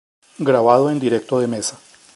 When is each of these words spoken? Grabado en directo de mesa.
Grabado 0.39 0.89
en 0.89 0.99
directo 0.99 1.39
de 1.39 1.45
mesa. 1.45 1.79